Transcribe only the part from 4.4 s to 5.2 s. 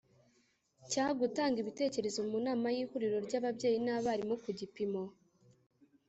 ku gipimo